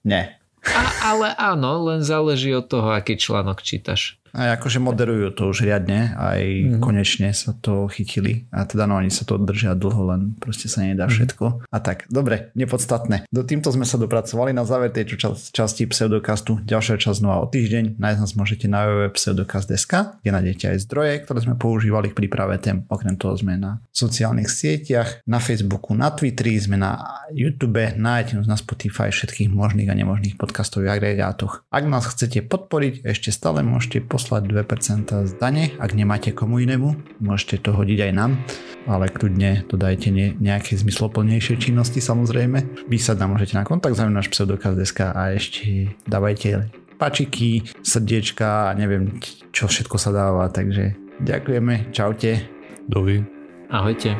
[0.00, 0.36] ne.
[0.64, 4.16] A, ale áno, len záleží od toho, aký článok čítaš.
[4.36, 6.80] A akože moderujú to už riadne, aj mm.
[6.84, 8.44] konečne sa to chytili.
[8.52, 11.12] A teda no, oni sa to držia dlho, len proste sa nedá mhm.
[11.16, 11.44] všetko.
[11.72, 13.24] A tak, dobre, nepodstatné.
[13.32, 16.60] Do týmto sme sa dopracovali na záver tejto čas, časti pseudokastu.
[16.68, 17.96] Ďalšia časť znova o týždeň.
[17.96, 22.84] Nájsť nás môžete na www.pseudokast.sk, kde nájdete aj zdroje, ktoré sme používali v príprave tém.
[22.92, 28.44] Okrem toho sme na sociálnych sieťach, na Facebooku, na Twitteri, sme na YouTube, na iTunes,
[28.44, 31.64] na Spotify, všetkých možných a nemožných podcastových agregátoch.
[31.72, 36.58] Ak nás chcete podporiť, ešte stále môžete poslať poslať 2% z dane, ak nemáte komu
[36.58, 38.42] inému, môžete to hodiť aj nám,
[38.90, 42.90] ale kľudne to dajte ne, nejaké zmysloplnejšie činnosti samozrejme.
[42.90, 46.66] Písať nám môžete na kontakt náš pseudokaz.sk a ešte dávajte
[46.98, 49.22] pačiky, srdiečka a neviem
[49.54, 52.50] čo všetko sa dáva, takže ďakujeme, čaute.
[52.90, 53.22] Dovi.
[53.70, 54.18] Ahojte.